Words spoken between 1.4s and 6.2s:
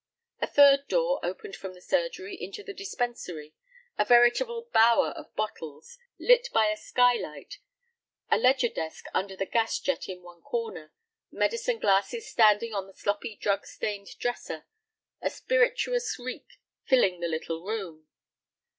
from the surgery into the dispensary, a veritable bower of bottles,